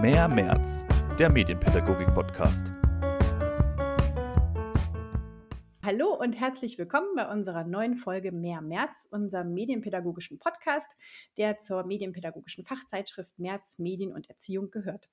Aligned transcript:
Mehr 0.00 0.28
März, 0.28 0.86
der 1.18 1.30
Medienpädagogik-Podcast. 1.30 2.70
Hallo 5.82 6.14
und 6.18 6.32
herzlich 6.40 6.78
willkommen 6.78 7.08
bei 7.14 7.28
unserer 7.30 7.64
neuen 7.64 7.96
Folge 7.96 8.32
Mehr 8.32 8.62
März, 8.62 9.06
unserem 9.10 9.52
medienpädagogischen 9.52 10.38
Podcast, 10.38 10.88
der 11.36 11.58
zur 11.58 11.84
medienpädagogischen 11.84 12.64
Fachzeitschrift 12.64 13.38
März 13.38 13.78
Medien 13.78 14.14
und 14.14 14.30
Erziehung 14.30 14.70
gehört. 14.70 15.10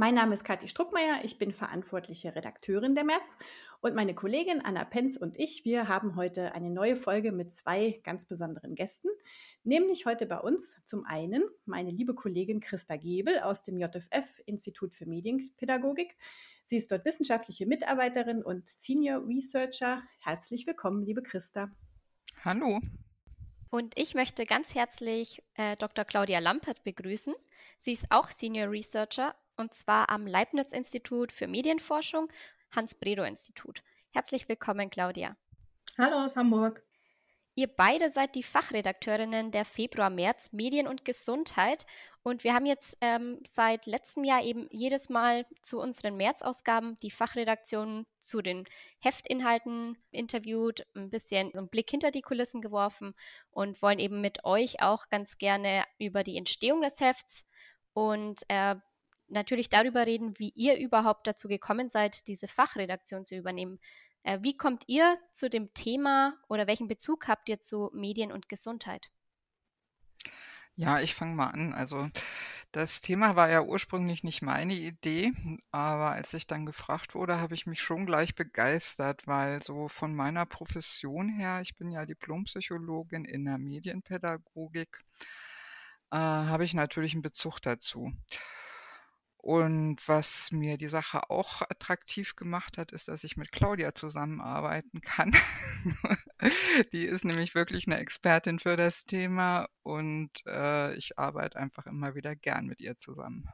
Mein 0.00 0.14
Name 0.14 0.34
ist 0.34 0.44
Kathi 0.44 0.68
Struckmeier, 0.68 1.24
ich 1.24 1.38
bin 1.38 1.50
verantwortliche 1.50 2.36
Redakteurin 2.36 2.94
der 2.94 3.02
März 3.02 3.36
und 3.80 3.96
meine 3.96 4.14
Kollegin 4.14 4.64
Anna 4.64 4.84
Penz 4.84 5.16
und 5.16 5.36
ich, 5.36 5.64
wir 5.64 5.88
haben 5.88 6.14
heute 6.14 6.52
eine 6.52 6.70
neue 6.70 6.94
Folge 6.94 7.32
mit 7.32 7.50
zwei 7.50 8.00
ganz 8.04 8.24
besonderen 8.24 8.76
Gästen, 8.76 9.08
nämlich 9.64 10.06
heute 10.06 10.26
bei 10.26 10.38
uns 10.38 10.76
zum 10.84 11.04
einen 11.04 11.42
meine 11.64 11.90
liebe 11.90 12.14
Kollegin 12.14 12.60
Christa 12.60 12.94
Gebel 12.94 13.40
aus 13.40 13.64
dem 13.64 13.76
JFF 13.76 14.40
Institut 14.46 14.94
für 14.94 15.04
Medienpädagogik. 15.04 16.16
Sie 16.64 16.76
ist 16.76 16.92
dort 16.92 17.04
wissenschaftliche 17.04 17.66
Mitarbeiterin 17.66 18.44
und 18.44 18.68
Senior 18.68 19.26
Researcher. 19.26 20.04
Herzlich 20.20 20.64
willkommen, 20.68 21.02
liebe 21.02 21.24
Christa. 21.24 21.72
Hallo. 22.44 22.78
Und 23.70 23.98
ich 23.98 24.14
möchte 24.14 24.44
ganz 24.44 24.76
herzlich 24.76 25.42
äh, 25.54 25.76
Dr. 25.76 26.04
Claudia 26.04 26.38
Lampert 26.38 26.84
begrüßen. 26.84 27.34
Sie 27.80 27.94
ist 27.94 28.06
auch 28.10 28.30
Senior 28.30 28.70
Researcher 28.70 29.34
und 29.58 29.74
zwar 29.74 30.08
am 30.08 30.26
Leibniz-Institut 30.26 31.32
für 31.32 31.48
Medienforschung, 31.48 32.32
Hans-Bredow-Institut. 32.70 33.82
Herzlich 34.12 34.48
willkommen, 34.48 34.88
Claudia. 34.88 35.36
Hallo 35.98 36.24
aus 36.24 36.36
Hamburg. 36.36 36.82
Ihr 37.54 37.66
beide 37.66 38.10
seid 38.10 38.36
die 38.36 38.44
Fachredakteurinnen 38.44 39.50
der 39.50 39.64
Februar-März 39.64 40.52
Medien 40.52 40.86
und 40.86 41.04
Gesundheit. 41.04 41.86
Und 42.22 42.44
wir 42.44 42.54
haben 42.54 42.66
jetzt 42.66 42.96
ähm, 43.00 43.40
seit 43.44 43.86
letztem 43.86 44.22
Jahr 44.22 44.44
eben 44.44 44.68
jedes 44.70 45.08
Mal 45.08 45.44
zu 45.60 45.80
unseren 45.80 46.16
März-Ausgaben 46.16 47.00
die 47.00 47.10
Fachredaktion 47.10 48.06
zu 48.20 48.42
den 48.42 48.64
Heftinhalten 49.00 49.98
interviewt, 50.12 50.86
ein 50.94 51.10
bisschen 51.10 51.50
so 51.52 51.58
einen 51.58 51.68
Blick 51.68 51.90
hinter 51.90 52.12
die 52.12 52.22
Kulissen 52.22 52.60
geworfen 52.60 53.14
und 53.50 53.82
wollen 53.82 53.98
eben 53.98 54.20
mit 54.20 54.44
euch 54.44 54.80
auch 54.80 55.08
ganz 55.08 55.36
gerne 55.36 55.82
über 55.98 56.22
die 56.22 56.36
Entstehung 56.36 56.80
des 56.80 57.00
Hefts 57.00 57.44
und 57.92 58.42
äh, 58.48 58.76
natürlich 59.28 59.68
darüber 59.68 60.06
reden, 60.06 60.38
wie 60.38 60.50
ihr 60.54 60.78
überhaupt 60.78 61.26
dazu 61.26 61.48
gekommen 61.48 61.88
seid, 61.88 62.26
diese 62.28 62.48
Fachredaktion 62.48 63.24
zu 63.24 63.36
übernehmen. 63.36 63.78
Äh, 64.22 64.38
wie 64.42 64.56
kommt 64.56 64.84
ihr 64.86 65.18
zu 65.34 65.48
dem 65.48 65.72
Thema 65.74 66.34
oder 66.48 66.66
welchen 66.66 66.88
Bezug 66.88 67.28
habt 67.28 67.48
ihr 67.48 67.60
zu 67.60 67.90
Medien 67.92 68.32
und 68.32 68.48
Gesundheit? 68.48 69.10
Ja, 70.74 71.00
ich 71.00 71.14
fange 71.14 71.34
mal 71.34 71.48
an. 71.48 71.74
Also 71.74 72.08
das 72.70 73.00
Thema 73.00 73.34
war 73.34 73.50
ja 73.50 73.62
ursprünglich 73.62 74.22
nicht 74.22 74.42
meine 74.42 74.74
Idee, 74.74 75.32
aber 75.72 76.12
als 76.12 76.32
ich 76.34 76.46
dann 76.46 76.66
gefragt 76.66 77.16
wurde, 77.16 77.40
habe 77.40 77.54
ich 77.54 77.66
mich 77.66 77.80
schon 77.80 78.06
gleich 78.06 78.36
begeistert, 78.36 79.26
weil 79.26 79.60
so 79.60 79.88
von 79.88 80.14
meiner 80.14 80.46
Profession 80.46 81.28
her, 81.30 81.60
ich 81.62 81.74
bin 81.76 81.90
ja 81.90 82.06
Diplompsychologin 82.06 83.24
in 83.24 83.44
der 83.46 83.58
Medienpädagogik, 83.58 85.04
äh, 86.12 86.16
habe 86.16 86.64
ich 86.64 86.74
natürlich 86.74 87.14
einen 87.14 87.22
Bezug 87.22 87.60
dazu. 87.60 88.12
Und 89.40 90.06
was 90.08 90.50
mir 90.50 90.76
die 90.78 90.88
Sache 90.88 91.30
auch 91.30 91.62
attraktiv 91.62 92.34
gemacht 92.34 92.76
hat, 92.76 92.90
ist, 92.90 93.06
dass 93.08 93.22
ich 93.22 93.36
mit 93.36 93.52
Claudia 93.52 93.94
zusammenarbeiten 93.94 95.00
kann. 95.00 95.32
die 96.92 97.04
ist 97.04 97.24
nämlich 97.24 97.54
wirklich 97.54 97.86
eine 97.86 97.98
Expertin 97.98 98.58
für 98.58 98.76
das 98.76 99.06
Thema 99.06 99.68
und 99.84 100.30
äh, 100.46 100.94
ich 100.96 101.18
arbeite 101.18 101.58
einfach 101.58 101.86
immer 101.86 102.14
wieder 102.16 102.34
gern 102.34 102.66
mit 102.66 102.80
ihr 102.80 102.98
zusammen. 102.98 103.48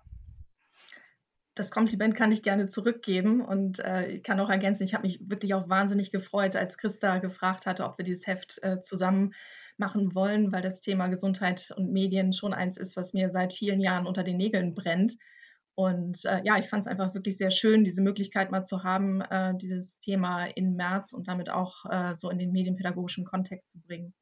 Das 1.54 1.70
Kompliment 1.70 2.16
kann 2.16 2.32
ich 2.32 2.42
gerne 2.42 2.66
zurückgeben 2.66 3.40
und 3.40 3.78
äh, 3.78 4.18
kann 4.20 4.40
auch 4.40 4.50
ergänzen, 4.50 4.84
ich 4.84 4.94
habe 4.94 5.06
mich 5.06 5.20
wirklich 5.28 5.54
auch 5.54 5.68
wahnsinnig 5.68 6.10
gefreut, 6.10 6.56
als 6.56 6.78
Christa 6.78 7.18
gefragt 7.18 7.66
hatte, 7.66 7.84
ob 7.84 7.98
wir 7.98 8.04
dieses 8.04 8.26
Heft 8.26 8.58
äh, 8.62 8.80
zusammen 8.80 9.34
machen 9.76 10.14
wollen, 10.14 10.50
weil 10.50 10.62
das 10.62 10.80
Thema 10.80 11.08
Gesundheit 11.08 11.72
und 11.76 11.92
Medien 11.92 12.32
schon 12.32 12.54
eins 12.54 12.76
ist, 12.76 12.96
was 12.96 13.12
mir 13.12 13.30
seit 13.30 13.52
vielen 13.52 13.80
Jahren 13.80 14.06
unter 14.06 14.24
den 14.24 14.36
Nägeln 14.36 14.74
brennt. 14.74 15.16
Und 15.76 16.24
äh, 16.24 16.40
ja, 16.44 16.56
ich 16.58 16.68
fand 16.68 16.82
es 16.82 16.86
einfach 16.86 17.14
wirklich 17.14 17.36
sehr 17.36 17.50
schön, 17.50 17.84
diese 17.84 18.02
Möglichkeit 18.02 18.50
mal 18.52 18.64
zu 18.64 18.84
haben, 18.84 19.20
äh, 19.22 19.56
dieses 19.56 19.98
Thema 19.98 20.44
in 20.44 20.76
März 20.76 21.12
und 21.12 21.26
damit 21.26 21.50
auch 21.50 21.84
äh, 21.90 22.14
so 22.14 22.30
in 22.30 22.38
den 22.38 22.52
medienpädagogischen 22.52 23.24
Kontext 23.24 23.70
zu 23.70 23.80
bringen. 23.80 24.14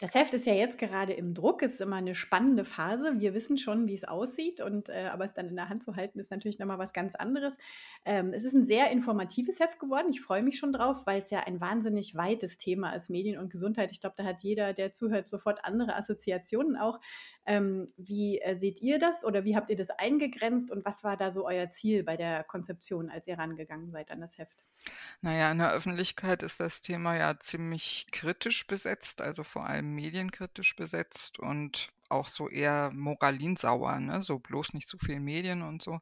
Das 0.00 0.14
Heft 0.14 0.32
ist 0.32 0.46
ja 0.46 0.54
jetzt 0.54 0.78
gerade 0.78 1.12
im 1.12 1.34
Druck, 1.34 1.60
ist 1.62 1.80
immer 1.80 1.96
eine 1.96 2.14
spannende 2.14 2.64
Phase. 2.64 3.18
Wir 3.18 3.34
wissen 3.34 3.58
schon, 3.58 3.88
wie 3.88 3.94
es 3.94 4.04
aussieht, 4.04 4.60
und, 4.60 4.88
äh, 4.90 5.08
aber 5.12 5.24
es 5.24 5.34
dann 5.34 5.48
in 5.48 5.56
der 5.56 5.68
Hand 5.68 5.82
zu 5.82 5.96
halten, 5.96 6.20
ist 6.20 6.30
natürlich 6.30 6.60
nochmal 6.60 6.78
was 6.78 6.92
ganz 6.92 7.16
anderes. 7.16 7.58
Ähm, 8.04 8.32
es 8.32 8.44
ist 8.44 8.54
ein 8.54 8.64
sehr 8.64 8.92
informatives 8.92 9.58
Heft 9.58 9.80
geworden. 9.80 10.10
Ich 10.10 10.20
freue 10.20 10.44
mich 10.44 10.56
schon 10.56 10.72
drauf, 10.72 11.04
weil 11.04 11.22
es 11.22 11.30
ja 11.30 11.40
ein 11.40 11.60
wahnsinnig 11.60 12.14
weites 12.14 12.58
Thema 12.58 12.92
ist, 12.92 13.10
Medien 13.10 13.40
und 13.40 13.50
Gesundheit. 13.50 13.90
Ich 13.90 14.00
glaube, 14.00 14.14
da 14.16 14.22
hat 14.22 14.42
jeder, 14.42 14.72
der 14.72 14.92
zuhört, 14.92 15.26
sofort 15.26 15.64
andere 15.64 15.96
Assoziationen 15.96 16.76
auch. 16.76 17.00
Ähm, 17.44 17.86
wie 17.96 18.40
äh, 18.40 18.54
seht 18.54 18.80
ihr 18.80 19.00
das 19.00 19.24
oder 19.24 19.44
wie 19.44 19.56
habt 19.56 19.68
ihr 19.68 19.76
das 19.76 19.90
eingegrenzt 19.90 20.70
und 20.70 20.84
was 20.84 21.02
war 21.02 21.16
da 21.16 21.32
so 21.32 21.44
euer 21.44 21.70
Ziel 21.70 22.04
bei 22.04 22.16
der 22.16 22.44
Konzeption, 22.44 23.10
als 23.10 23.26
ihr 23.26 23.36
rangegangen 23.36 23.90
seid 23.90 24.12
an 24.12 24.20
das 24.20 24.38
Heft? 24.38 24.64
Naja, 25.22 25.50
in 25.50 25.58
der 25.58 25.72
Öffentlichkeit 25.72 26.44
ist 26.44 26.60
das 26.60 26.82
Thema 26.82 27.16
ja 27.16 27.40
ziemlich 27.40 28.06
kritisch 28.12 28.64
besetzt, 28.68 29.20
also 29.20 29.42
vor 29.42 29.66
allem 29.66 29.87
medienkritisch 29.88 30.76
besetzt 30.76 31.38
und 31.38 31.90
auch 32.08 32.28
so 32.28 32.48
eher 32.48 32.90
moralinsauer, 32.92 33.98
ne? 34.00 34.22
so 34.22 34.38
bloß 34.38 34.74
nicht 34.74 34.88
zu 34.88 34.98
viel 34.98 35.20
Medien 35.20 35.62
und 35.62 35.82
so. 35.82 36.00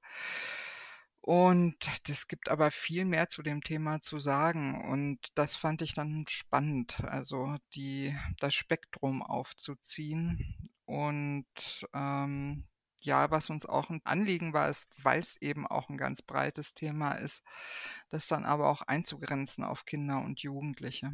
Und 1.21 1.77
es 2.09 2.29
gibt 2.29 2.49
aber 2.49 2.71
viel 2.71 3.05
mehr 3.05 3.29
zu 3.29 3.43
dem 3.43 3.61
Thema 3.61 4.01
zu 4.01 4.21
sagen. 4.21 4.85
Und 4.89 5.19
das 5.35 5.57
fand 5.57 5.83
ich 5.83 5.93
dann 5.93 6.25
spannend, 6.29 7.01
also 7.01 7.57
die, 7.75 8.15
das 8.39 8.55
Spektrum 8.55 9.23
aufzuziehen 9.23 10.71
und 10.85 11.45
ähm, 11.93 12.65
ja, 13.01 13.31
was 13.31 13.51
uns 13.51 13.67
auch 13.67 13.91
ein 13.91 14.01
Anliegen 14.05 14.53
war, 14.53 14.69
ist, 14.69 14.89
weil 15.03 15.21
es 15.21 15.41
eben 15.43 15.67
auch 15.67 15.89
ein 15.89 15.97
ganz 15.97 16.23
breites 16.23 16.75
Thema 16.75 17.13
ist, 17.13 17.45
das 18.09 18.27
dann 18.27 18.45
aber 18.45 18.69
auch 18.69 18.83
einzugrenzen 18.83 19.65
auf 19.65 19.85
Kinder 19.85 20.23
und 20.23 20.41
Jugendliche. 20.41 21.13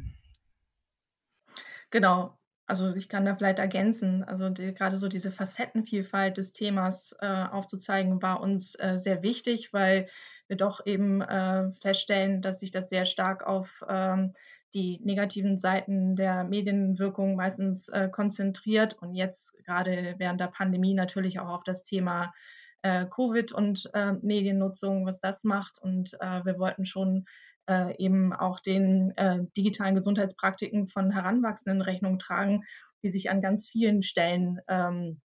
Genau. 1.89 2.37
Also 2.65 2.95
ich 2.95 3.09
kann 3.09 3.25
da 3.25 3.35
vielleicht 3.35 3.59
ergänzen, 3.59 4.23
also 4.23 4.49
die, 4.49 4.73
gerade 4.73 4.97
so 4.97 5.09
diese 5.09 5.31
Facettenvielfalt 5.31 6.37
des 6.37 6.53
Themas 6.53 7.13
äh, 7.19 7.27
aufzuzeigen, 7.27 8.21
war 8.21 8.39
uns 8.39 8.75
äh, 8.75 8.95
sehr 8.95 9.21
wichtig, 9.21 9.73
weil 9.73 10.07
wir 10.47 10.55
doch 10.55 10.85
eben 10.85 11.21
äh, 11.21 11.71
feststellen, 11.81 12.41
dass 12.41 12.61
sich 12.61 12.71
das 12.71 12.87
sehr 12.87 13.05
stark 13.05 13.45
auf 13.45 13.83
ähm, 13.89 14.33
die 14.73 14.99
negativen 15.03 15.57
Seiten 15.57 16.15
der 16.15 16.45
Medienwirkung 16.45 17.35
meistens 17.35 17.89
äh, 17.89 18.09
konzentriert 18.09 18.93
und 18.93 19.13
jetzt 19.13 19.53
gerade 19.65 20.15
während 20.17 20.39
der 20.39 20.47
Pandemie 20.47 20.93
natürlich 20.93 21.39
auch 21.39 21.49
auf 21.49 21.63
das 21.63 21.83
Thema 21.83 22.33
äh, 22.81 23.05
Covid 23.05 23.51
und 23.51 23.89
äh, 23.93 24.13
Mediennutzung, 24.13 25.05
was 25.05 25.19
das 25.19 25.43
macht. 25.43 25.79
Und 25.79 26.13
wir 26.13 26.57
wollten 26.59 26.85
schon 26.85 27.25
äh, 27.67 27.95
eben 27.97 28.33
auch 28.33 28.59
den 28.59 29.11
äh, 29.17 29.39
digitalen 29.55 29.95
Gesundheitspraktiken 29.95 30.87
von 30.87 31.11
Heranwachsenden 31.11 31.81
Rechnung 31.81 32.19
tragen, 32.19 32.63
die 33.03 33.09
sich 33.09 33.29
an 33.29 33.41
ganz 33.41 33.67
vielen 33.67 34.03
Stellen 34.03 34.59
ähm, 34.67 35.21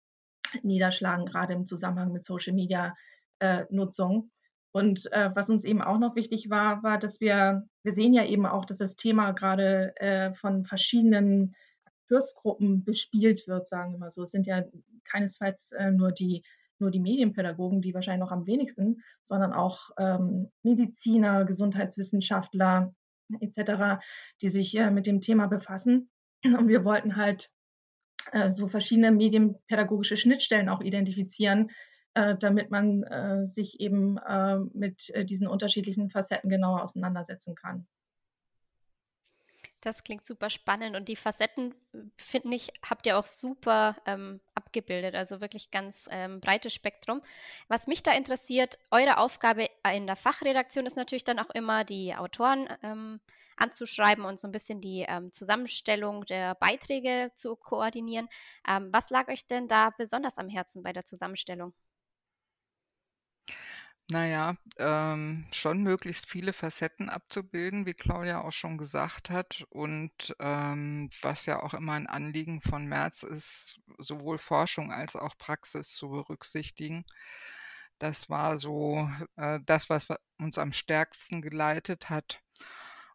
niederschlagen, 0.62 1.26
gerade 1.26 1.54
im 1.54 1.66
Zusammenhang 1.66 2.12
mit 2.12 2.24
Social 2.24 2.54
Media 2.54 2.94
Nutzung. 3.68 4.30
Und 4.76 5.10
äh, 5.10 5.30
was 5.34 5.48
uns 5.48 5.64
eben 5.64 5.80
auch 5.80 5.98
noch 5.98 6.16
wichtig 6.16 6.50
war, 6.50 6.82
war, 6.82 6.98
dass 6.98 7.18
wir, 7.18 7.66
wir 7.82 7.92
sehen 7.92 8.12
ja 8.12 8.26
eben 8.26 8.44
auch, 8.44 8.66
dass 8.66 8.76
das 8.76 8.94
Thema 8.94 9.32
gerade 9.32 9.94
äh, 9.96 10.34
von 10.34 10.66
verschiedenen 10.66 11.54
Akteursgruppen 11.86 12.84
bespielt 12.84 13.48
wird, 13.48 13.66
sagen 13.66 13.92
wir 13.92 13.98
mal 13.98 14.10
so. 14.10 14.22
Es 14.22 14.32
sind 14.32 14.46
ja 14.46 14.64
keinesfalls 15.04 15.72
äh, 15.72 15.92
nur 15.92 16.12
die 16.12 16.44
nur 16.80 16.90
die 16.90 17.00
Medienpädagogen, 17.00 17.82
die 17.82 17.94
wahrscheinlich 17.94 18.24
noch 18.24 18.32
am 18.32 18.46
wenigsten, 18.46 19.02
sondern 19.22 19.52
auch 19.52 19.90
ähm, 19.98 20.50
Mediziner, 20.62 21.44
Gesundheitswissenschaftler 21.44 22.94
etc., 23.40 24.02
die 24.40 24.48
sich 24.48 24.76
äh, 24.76 24.90
mit 24.90 25.06
dem 25.06 25.20
Thema 25.20 25.46
befassen. 25.46 26.10
Und 26.44 26.68
wir 26.68 26.84
wollten 26.84 27.16
halt 27.16 27.50
äh, 28.32 28.50
so 28.50 28.68
verschiedene 28.68 29.10
medienpädagogische 29.10 30.16
Schnittstellen 30.16 30.68
auch 30.68 30.80
identifizieren, 30.80 31.70
äh, 32.14 32.36
damit 32.38 32.70
man 32.70 33.02
äh, 33.02 33.44
sich 33.44 33.78
eben 33.80 34.16
äh, 34.18 34.58
mit 34.72 35.12
diesen 35.28 35.46
unterschiedlichen 35.46 36.08
Facetten 36.08 36.48
genauer 36.48 36.82
auseinandersetzen 36.82 37.54
kann. 37.54 37.86
Das 39.86 40.02
klingt 40.02 40.26
super 40.26 40.50
spannend 40.50 40.96
und 40.96 41.08
die 41.08 41.14
Facetten, 41.14 41.72
finde 42.16 42.56
ich, 42.56 42.72
habt 42.84 43.06
ihr 43.06 43.16
auch 43.16 43.24
super 43.24 43.94
ähm, 44.04 44.40
abgebildet, 44.56 45.14
also 45.14 45.40
wirklich 45.40 45.70
ganz 45.70 46.08
ähm, 46.10 46.40
breites 46.40 46.74
Spektrum. 46.74 47.22
Was 47.68 47.86
mich 47.86 48.02
da 48.02 48.10
interessiert, 48.10 48.80
eure 48.90 49.18
Aufgabe 49.18 49.68
in 49.94 50.08
der 50.08 50.16
Fachredaktion 50.16 50.86
ist 50.86 50.96
natürlich 50.96 51.22
dann 51.22 51.38
auch 51.38 51.50
immer, 51.50 51.84
die 51.84 52.16
Autoren 52.16 52.68
ähm, 52.82 53.20
anzuschreiben 53.56 54.24
und 54.24 54.40
so 54.40 54.48
ein 54.48 54.52
bisschen 54.52 54.80
die 54.80 55.04
ähm, 55.06 55.30
Zusammenstellung 55.30 56.26
der 56.26 56.56
Beiträge 56.56 57.30
zu 57.36 57.54
koordinieren. 57.54 58.28
Ähm, 58.68 58.88
was 58.90 59.10
lag 59.10 59.28
euch 59.28 59.46
denn 59.46 59.68
da 59.68 59.90
besonders 59.96 60.36
am 60.36 60.48
Herzen 60.48 60.82
bei 60.82 60.92
der 60.92 61.04
Zusammenstellung? 61.04 61.74
Naja, 64.08 64.54
ähm, 64.78 65.46
schon 65.50 65.82
möglichst 65.82 66.28
viele 66.28 66.52
Facetten 66.52 67.08
abzubilden, 67.08 67.86
wie 67.86 67.94
Claudia 67.94 68.42
auch 68.42 68.52
schon 68.52 68.78
gesagt 68.78 69.30
hat. 69.30 69.66
Und 69.70 70.36
ähm, 70.38 71.10
was 71.22 71.46
ja 71.46 71.60
auch 71.60 71.74
immer 71.74 71.94
ein 71.94 72.06
Anliegen 72.06 72.60
von 72.60 72.86
Merz 72.86 73.24
ist, 73.24 73.80
sowohl 73.98 74.38
Forschung 74.38 74.92
als 74.92 75.16
auch 75.16 75.36
Praxis 75.38 75.92
zu 75.92 76.08
berücksichtigen. 76.08 77.04
Das 77.98 78.30
war 78.30 78.58
so 78.58 79.10
äh, 79.36 79.58
das, 79.66 79.90
was 79.90 80.06
uns 80.38 80.58
am 80.58 80.72
stärksten 80.72 81.42
geleitet 81.42 82.08
hat. 82.08 82.40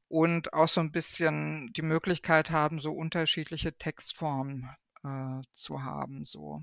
Und 0.10 0.54
auch 0.54 0.68
so 0.68 0.82
ein 0.82 0.92
bisschen 0.92 1.72
die 1.74 1.84
Möglichkeit 1.84 2.52
haben, 2.52 2.82
so 2.82 2.92
unterschiedliche 2.92 3.78
Textformen 3.78 4.70
äh, 5.04 5.42
zu 5.54 5.84
haben. 5.84 6.26
So, 6.26 6.62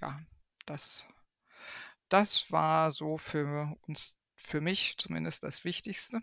ja, 0.00 0.20
das 0.66 1.04
das 2.08 2.50
war 2.52 2.92
so 2.92 3.16
für 3.16 3.76
uns, 3.86 4.16
für 4.34 4.60
mich 4.60 4.96
zumindest 4.98 5.42
das 5.42 5.64
Wichtigste. 5.64 6.20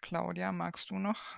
Claudia, 0.00 0.52
magst 0.52 0.90
du 0.90 0.98
noch? 0.98 1.36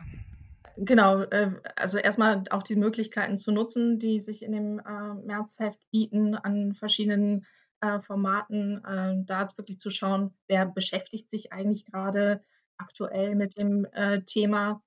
Genau, 0.77 1.23
äh, 1.23 1.53
also 1.77 1.99
erstmal 1.99 2.45
auch 2.51 2.63
die 2.63 2.77
Möglichkeiten 2.77 3.39
zu 3.39 3.53
nutzen, 3.53 3.99
die 3.99 4.21
sich 4.21 4.43
in 4.43 4.53
dem 4.53 4.79
äh, 4.79 5.15
Märzheft 5.27 5.79
bieten 5.91 6.35
an 6.35 6.73
verschiedenen 6.73 7.47
äh, 7.81 8.01
Formaten, 8.01 8.81
da 9.27 9.49
wirklich 9.57 9.79
zu 9.79 9.91
schauen, 9.91 10.35
wer 10.47 10.67
beschäftigt 10.67 11.29
sich 11.29 11.53
eigentlich 11.53 11.85
gerade 11.85 12.43
aktuell 12.79 13.35
mit 13.35 13.59
dem 13.59 13.87
Thema 14.27 14.83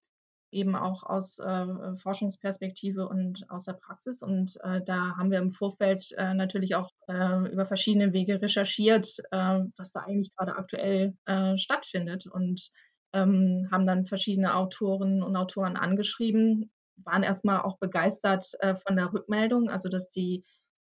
eben 0.56 0.76
auch 0.76 1.04
aus 1.04 1.38
äh, 1.40 1.96
Forschungsperspektive 1.98 3.08
und 3.08 3.50
aus 3.50 3.66
der 3.66 3.74
Praxis. 3.74 4.24
Und 4.24 4.58
äh, 4.64 4.82
da 4.86 5.16
haben 5.18 5.30
wir 5.30 5.40
im 5.40 5.52
Vorfeld 5.52 6.12
äh, 6.18 6.34
natürlich 6.34 6.76
auch 6.76 6.90
äh, 7.08 7.52
über 7.52 7.66
verschiedene 7.66 8.14
Wege 8.14 8.42
recherchiert, 8.42 9.18
äh, 9.32 9.60
was 9.78 9.92
da 9.92 10.02
eigentlich 10.02 10.36
gerade 10.36 10.56
aktuell 10.56 11.14
äh, 11.26 11.58
stattfindet 11.58 12.26
und 12.26 12.70
ähm, 13.14 13.68
haben 13.72 13.86
dann 13.86 14.06
verschiedene 14.06 14.56
Autorinnen 14.56 15.22
und 15.22 15.36
Autoren 15.36 15.78
angeschrieben, 15.78 16.72
waren 16.98 17.24
erstmal 17.24 17.62
auch 17.62 17.78
begeistert 17.78 18.52
von 18.86 18.96
der 18.96 19.12
Rückmeldung, 19.12 19.70
also 19.70 19.90
dass 19.90 20.14
sie 20.14 20.46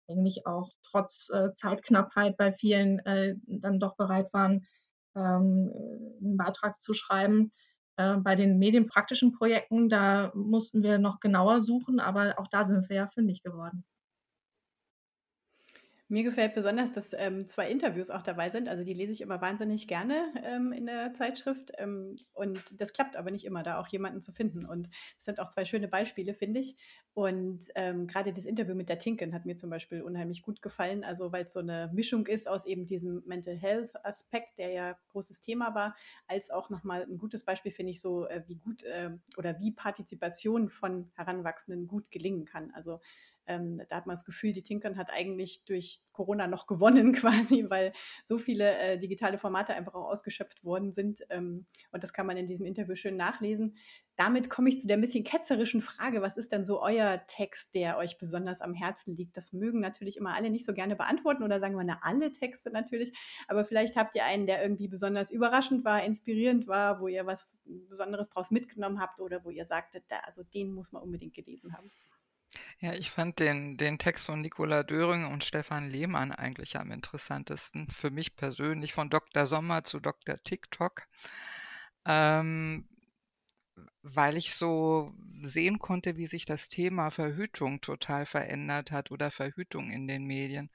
eigentlich 0.08 0.46
auch 0.46 0.70
trotz 0.82 1.30
Zeitknappheit 1.54 2.36
bei 2.36 2.50
vielen 2.50 3.00
dann 3.46 3.78
doch 3.78 3.94
bereit 3.96 4.32
waren, 4.32 4.66
ähm, 5.14 5.70
einen 6.20 6.36
Beitrag 6.36 6.80
zu 6.80 6.94
schreiben. 6.94 7.52
Äh, 7.96 8.16
bei 8.18 8.36
den 8.36 8.58
medienpraktischen 8.58 9.32
Projekten, 9.32 9.88
da 9.88 10.32
mussten 10.34 10.82
wir 10.82 10.98
noch 10.98 11.20
genauer 11.20 11.60
suchen, 11.60 12.00
aber 12.00 12.38
auch 12.38 12.48
da 12.48 12.64
sind 12.64 12.88
wir 12.88 12.96
ja 12.96 13.06
fündig 13.08 13.42
geworden. 13.42 13.84
Mir 16.12 16.24
gefällt 16.24 16.52
besonders, 16.52 16.92
dass 16.92 17.14
ähm, 17.14 17.48
zwei 17.48 17.70
Interviews 17.70 18.10
auch 18.10 18.20
dabei 18.20 18.50
sind. 18.50 18.68
Also 18.68 18.84
die 18.84 18.92
lese 18.92 19.12
ich 19.12 19.22
immer 19.22 19.40
wahnsinnig 19.40 19.88
gerne 19.88 20.26
ähm, 20.44 20.70
in 20.70 20.84
der 20.84 21.14
Zeitschrift. 21.14 21.72
Ähm, 21.78 22.16
und 22.34 22.78
das 22.78 22.92
klappt 22.92 23.16
aber 23.16 23.30
nicht 23.30 23.46
immer, 23.46 23.62
da 23.62 23.80
auch 23.80 23.88
jemanden 23.88 24.20
zu 24.20 24.30
finden. 24.30 24.66
Und 24.66 24.90
das 25.16 25.24
sind 25.24 25.40
auch 25.40 25.48
zwei 25.48 25.64
schöne 25.64 25.88
Beispiele, 25.88 26.34
finde 26.34 26.60
ich. 26.60 26.76
Und 27.14 27.64
ähm, 27.76 28.06
gerade 28.06 28.34
das 28.34 28.44
Interview 28.44 28.74
mit 28.74 28.90
der 28.90 28.98
Tinken 28.98 29.32
hat 29.32 29.46
mir 29.46 29.56
zum 29.56 29.70
Beispiel 29.70 30.02
unheimlich 30.02 30.42
gut 30.42 30.60
gefallen. 30.60 31.02
Also 31.02 31.32
weil 31.32 31.46
es 31.46 31.54
so 31.54 31.60
eine 31.60 31.90
Mischung 31.94 32.26
ist 32.26 32.46
aus 32.46 32.66
eben 32.66 32.84
diesem 32.84 33.22
Mental 33.24 33.56
Health 33.56 33.92
Aspekt, 34.04 34.58
der 34.58 34.68
ja 34.68 34.98
großes 35.12 35.40
Thema 35.40 35.74
war, 35.74 35.96
als 36.26 36.50
auch 36.50 36.68
nochmal 36.68 37.04
ein 37.04 37.16
gutes 37.16 37.42
Beispiel, 37.42 37.72
finde 37.72 37.92
ich, 37.92 38.02
so 38.02 38.26
äh, 38.28 38.42
wie 38.48 38.56
gut 38.56 38.82
äh, 38.82 39.12
oder 39.38 39.58
wie 39.60 39.72
Partizipation 39.72 40.68
von 40.68 41.10
Heranwachsenden 41.14 41.86
gut 41.86 42.10
gelingen 42.10 42.44
kann. 42.44 42.70
Also 42.74 43.00
ähm, 43.46 43.82
da 43.88 43.96
hat 43.96 44.06
man 44.06 44.14
das 44.14 44.24
Gefühl, 44.24 44.52
die 44.52 44.62
Tinkern 44.62 44.96
hat 44.96 45.10
eigentlich 45.10 45.64
durch 45.64 46.02
Corona 46.12 46.46
noch 46.46 46.66
gewonnen 46.66 47.12
quasi, 47.12 47.66
weil 47.68 47.92
so 48.24 48.38
viele 48.38 48.78
äh, 48.78 48.98
digitale 48.98 49.38
Formate 49.38 49.74
einfach 49.74 49.94
auch 49.94 50.08
ausgeschöpft 50.08 50.64
worden 50.64 50.92
sind. 50.92 51.20
Ähm, 51.30 51.66
und 51.90 52.02
das 52.02 52.12
kann 52.12 52.26
man 52.26 52.36
in 52.36 52.46
diesem 52.46 52.66
Interview 52.66 52.94
schön 52.94 53.16
nachlesen. 53.16 53.76
Damit 54.16 54.50
komme 54.50 54.68
ich 54.68 54.78
zu 54.78 54.86
der 54.86 54.98
ein 54.98 55.00
bisschen 55.00 55.24
ketzerischen 55.24 55.80
Frage, 55.80 56.20
was 56.20 56.36
ist 56.36 56.52
denn 56.52 56.64
so 56.64 56.82
euer 56.82 57.22
Text, 57.26 57.74
der 57.74 57.96
euch 57.96 58.18
besonders 58.18 58.60
am 58.60 58.74
Herzen 58.74 59.16
liegt? 59.16 59.36
Das 59.36 59.52
mögen 59.52 59.80
natürlich 59.80 60.18
immer 60.18 60.34
alle 60.34 60.50
nicht 60.50 60.66
so 60.66 60.74
gerne 60.74 60.96
beantworten 60.96 61.42
oder 61.42 61.60
sagen 61.60 61.76
wir 61.76 61.84
na, 61.84 61.98
alle 62.02 62.30
Texte 62.30 62.70
natürlich, 62.70 63.12
aber 63.48 63.64
vielleicht 63.64 63.96
habt 63.96 64.14
ihr 64.14 64.24
einen, 64.24 64.46
der 64.46 64.62
irgendwie 64.62 64.88
besonders 64.88 65.30
überraschend 65.30 65.84
war, 65.84 66.04
inspirierend 66.04 66.68
war, 66.68 67.00
wo 67.00 67.08
ihr 67.08 67.26
was 67.26 67.58
Besonderes 67.64 68.28
draus 68.28 68.50
mitgenommen 68.50 69.00
habt 69.00 69.20
oder 69.20 69.44
wo 69.44 69.50
ihr 69.50 69.64
sagtet, 69.64 70.04
da, 70.08 70.18
also 70.26 70.42
den 70.42 70.72
muss 70.72 70.92
man 70.92 71.02
unbedingt 71.02 71.34
gelesen 71.34 71.74
haben. 71.74 71.90
Ja, 72.82 72.94
ich 72.94 73.12
fand 73.12 73.38
den, 73.38 73.76
den 73.76 73.96
Text 73.96 74.26
von 74.26 74.40
Nicola 74.40 74.82
Döring 74.82 75.24
und 75.24 75.44
Stefan 75.44 75.88
Lehmann 75.88 76.32
eigentlich 76.32 76.76
am 76.76 76.90
interessantesten. 76.90 77.88
Für 77.88 78.10
mich 78.10 78.34
persönlich 78.34 78.92
von 78.92 79.08
Dr. 79.08 79.46
Sommer 79.46 79.84
zu 79.84 80.00
Dr. 80.00 80.36
TikTok. 80.42 81.06
Ähm, 82.04 82.88
weil 84.02 84.36
ich 84.36 84.56
so 84.56 85.14
sehen 85.44 85.78
konnte, 85.78 86.16
wie 86.16 86.26
sich 86.26 86.44
das 86.44 86.68
Thema 86.68 87.10
Verhütung 87.10 87.80
total 87.80 88.26
verändert 88.26 88.90
hat 88.90 89.12
oder 89.12 89.30
Verhütung 89.30 89.90
in 89.92 90.08
den 90.08 90.24
Medien. 90.24 90.68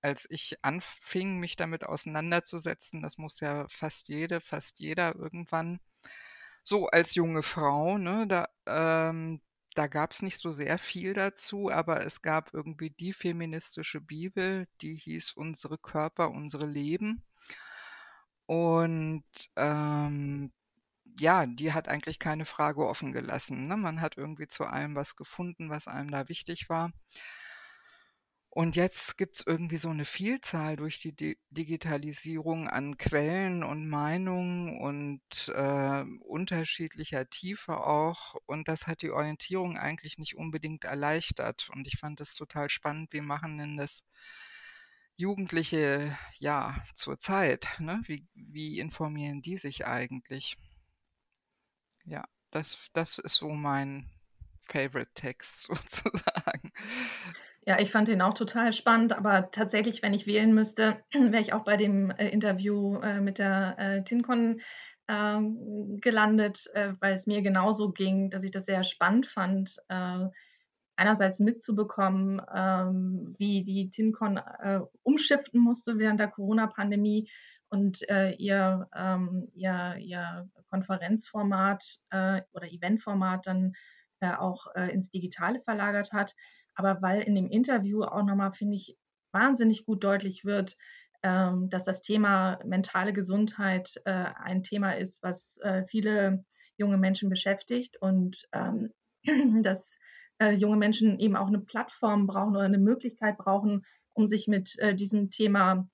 Als 0.00 0.26
ich 0.30 0.56
anfing, 0.62 1.38
mich 1.38 1.56
damit 1.56 1.84
auseinanderzusetzen, 1.84 3.02
das 3.02 3.18
muss 3.18 3.40
ja 3.40 3.66
fast 3.68 4.08
jede, 4.08 4.40
fast 4.40 4.80
jeder 4.80 5.14
irgendwann 5.16 5.80
so 6.64 6.86
als 6.86 7.14
junge 7.14 7.42
Frau, 7.42 7.98
ne, 7.98 8.26
da, 8.26 8.48
ähm, 8.66 9.42
da 9.74 9.86
gab 9.88 10.12
es 10.12 10.22
nicht 10.22 10.38
so 10.38 10.52
sehr 10.52 10.78
viel 10.78 11.14
dazu, 11.14 11.70
aber 11.70 12.04
es 12.04 12.22
gab 12.22 12.54
irgendwie 12.54 12.90
die 12.90 13.12
feministische 13.12 14.00
Bibel, 14.00 14.66
die 14.80 14.96
hieß 14.96 15.32
Unsere 15.32 15.78
Körper, 15.78 16.30
unsere 16.30 16.66
Leben. 16.66 17.22
Und 18.46 19.24
ähm, 19.56 20.52
ja, 21.18 21.46
die 21.46 21.72
hat 21.72 21.88
eigentlich 21.88 22.18
keine 22.18 22.44
Frage 22.44 22.86
offen 22.86 23.12
gelassen. 23.12 23.66
Ne? 23.68 23.76
Man 23.76 24.00
hat 24.00 24.16
irgendwie 24.16 24.48
zu 24.48 24.64
allem 24.64 24.94
was 24.94 25.16
gefunden, 25.16 25.70
was 25.70 25.88
einem 25.88 26.10
da 26.10 26.28
wichtig 26.28 26.68
war. 26.68 26.92
Und 28.54 28.76
jetzt 28.76 29.18
gibt 29.18 29.34
es 29.34 29.46
irgendwie 29.48 29.78
so 29.78 29.88
eine 29.88 30.04
Vielzahl 30.04 30.76
durch 30.76 31.00
die 31.00 31.12
Di 31.12 31.36
Digitalisierung 31.50 32.68
an 32.68 32.96
Quellen 32.98 33.64
und 33.64 33.88
Meinungen 33.88 34.78
und 34.78 35.48
äh, 35.48 36.04
unterschiedlicher 36.20 37.28
Tiefe 37.28 37.84
auch. 37.84 38.36
Und 38.46 38.68
das 38.68 38.86
hat 38.86 39.02
die 39.02 39.10
Orientierung 39.10 39.76
eigentlich 39.76 40.18
nicht 40.18 40.36
unbedingt 40.36 40.84
erleichtert. 40.84 41.68
Und 41.72 41.88
ich 41.88 41.98
fand 41.98 42.20
es 42.20 42.36
total 42.36 42.68
spannend, 42.68 43.12
wie 43.12 43.22
machen 43.22 43.58
denn 43.58 43.76
das 43.76 44.06
Jugendliche 45.16 46.16
ja 46.38 46.80
zurzeit? 46.94 47.68
Ne? 47.80 48.02
Wie, 48.06 48.24
wie 48.34 48.78
informieren 48.78 49.42
die 49.42 49.56
sich 49.58 49.84
eigentlich? 49.84 50.56
Ja, 52.04 52.22
das, 52.52 52.86
das 52.92 53.18
ist 53.18 53.34
so 53.34 53.50
mein 53.50 54.08
Favorite 54.62 55.10
Text 55.14 55.62
sozusagen. 55.64 56.72
Ja, 57.66 57.78
ich 57.80 57.90
fand 57.90 58.08
den 58.08 58.20
auch 58.20 58.34
total 58.34 58.74
spannend, 58.74 59.14
aber 59.14 59.50
tatsächlich, 59.50 60.02
wenn 60.02 60.12
ich 60.12 60.26
wählen 60.26 60.52
müsste, 60.52 61.02
wäre 61.12 61.40
ich 61.40 61.54
auch 61.54 61.64
bei 61.64 61.78
dem 61.78 62.10
äh, 62.10 62.28
Interview 62.28 62.98
äh, 62.98 63.20
mit 63.20 63.38
der 63.38 63.78
äh, 63.78 64.04
TinCon 64.04 64.60
ähm, 65.08 65.98
gelandet, 66.00 66.66
äh, 66.74 66.92
weil 67.00 67.14
es 67.14 67.26
mir 67.26 67.40
genauso 67.40 67.90
ging, 67.90 68.28
dass 68.28 68.42
ich 68.42 68.50
das 68.50 68.66
sehr 68.66 68.84
spannend 68.84 69.26
fand, 69.26 69.78
äh, 69.88 70.26
einerseits 70.96 71.40
mitzubekommen, 71.40 72.40
ähm, 72.54 73.34
wie 73.38 73.64
die 73.64 73.88
TinCon 73.88 74.36
äh, 74.36 74.80
umschiften 75.02 75.58
musste 75.58 75.98
während 75.98 76.20
der 76.20 76.28
Corona-Pandemie 76.28 77.30
und 77.70 78.02
ihr, 78.02 78.88
ähm, 78.94 79.48
ihr, 79.52 79.96
ihr 79.98 80.48
Konferenzformat 80.70 81.98
oder 82.12 82.70
Eventformat 82.70 83.48
dann 83.48 83.72
auch 84.20 84.72
ins 84.76 85.10
Digitale 85.10 85.58
verlagert 85.58 86.12
hat 86.12 86.36
aber 86.74 87.02
weil 87.02 87.22
in 87.22 87.34
dem 87.34 87.50
Interview 87.50 88.02
auch 88.02 88.24
nochmal, 88.24 88.52
finde 88.52 88.76
ich, 88.76 88.96
wahnsinnig 89.32 89.84
gut 89.84 90.04
deutlich 90.04 90.44
wird, 90.44 90.76
ähm, 91.24 91.70
dass 91.70 91.84
das 91.84 92.02
Thema 92.02 92.58
mentale 92.66 93.14
Gesundheit 93.14 94.00
äh, 94.04 94.10
ein 94.10 94.62
Thema 94.62 94.92
ist, 94.92 95.22
was 95.22 95.58
äh, 95.62 95.84
viele 95.86 96.44
junge 96.76 96.98
Menschen 96.98 97.30
beschäftigt 97.30 97.96
und 97.98 98.46
ähm, 98.52 98.92
dass 99.62 99.96
äh, 100.38 100.50
junge 100.50 100.76
Menschen 100.76 101.18
eben 101.18 101.34
auch 101.34 101.46
eine 101.46 101.60
Plattform 101.60 102.26
brauchen 102.26 102.54
oder 102.54 102.66
eine 102.66 102.78
Möglichkeit 102.78 103.38
brauchen, 103.38 103.86
um 104.12 104.26
sich 104.26 104.48
mit 104.48 104.76
diesem 104.94 105.30
Thema 105.30 105.88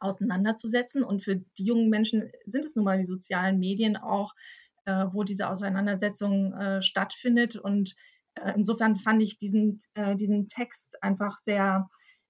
auseinanderzusetzen. 0.00 1.04
Und 1.04 1.22
für 1.22 1.36
die 1.36 1.64
jungen 1.64 1.88
Menschen 1.88 2.30
sind 2.44 2.64
es 2.64 2.76
nun 2.76 2.84
mal 2.84 2.98
die 2.98 3.04
sozialen 3.04 3.58
Medien 3.58 3.96
auch, 3.96 4.34
wo 4.84 5.22
diese 5.22 5.48
Auseinandersetzung 5.48 6.82
stattfindet 6.82 7.56
und 7.56 7.94
insofern 8.56 8.96
fand 8.96 9.22
ich 9.22 9.38
diesen, 9.38 9.78
äh, 9.94 10.16
diesen 10.16 10.48
Text 10.48 11.02
einfach 11.02 11.38
sehr 11.38 11.88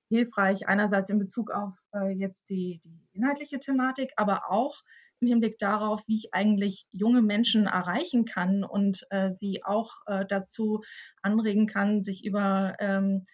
hilfreich, 0.08 0.68
einerseits 0.68 1.10
in 1.10 1.18
Bezug 1.18 1.50
auf 1.50 1.74
äh, 1.92 2.10
jetzt 2.10 2.48
die, 2.48 2.80
die 2.84 2.98
inhaltliche 3.12 3.58
Thematik, 3.58 4.12
aber 4.16 4.50
auch 4.50 4.82
im 5.20 5.28
Hinblick 5.28 5.58
darauf, 5.58 6.02
wie 6.06 6.16
ich 6.16 6.34
eigentlich 6.34 6.86
junge 6.92 7.22
Menschen 7.22 7.66
erreichen 7.66 8.24
kann 8.24 8.64
und 8.64 9.04
äh, 9.10 9.30
sie 9.30 9.64
auch 9.64 9.92
äh, 10.06 10.24
dazu 10.26 10.82
anregen 11.22 11.66
kann, 11.66 12.02
sich 12.02 12.24
über, 12.24 12.76
ähm, 12.78 13.26